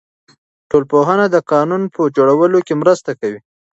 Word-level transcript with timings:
ټولنپوهنه 0.69 1.25
د 1.29 1.35
قانون 1.51 1.81
په 1.95 2.01
جوړولو 2.15 2.59
کې 2.67 2.73
مرسته 2.81 3.11
کوي. 3.19 3.39